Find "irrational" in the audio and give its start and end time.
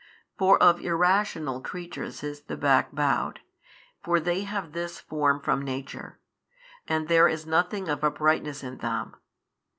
0.81-1.61